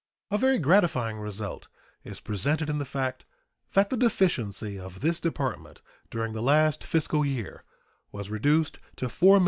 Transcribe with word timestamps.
"A 0.31 0.37
very 0.39 0.57
gratifying 0.57 1.19
result 1.19 1.67
is 2.03 2.19
presented 2.19 2.71
in 2.71 2.79
the 2.79 2.85
fact 2.85 3.23
that 3.73 3.91
the 3.91 3.97
deficiency 3.97 4.79
of 4.79 5.01
this 5.01 5.19
Department 5.19 5.79
during 6.09 6.33
the 6.33 6.41
last 6.41 6.83
fiscal 6.83 7.23
year 7.23 7.63
was 8.11 8.31
reduced 8.31 8.79
to 8.95 9.05
$4,081,790. 9.05 9.39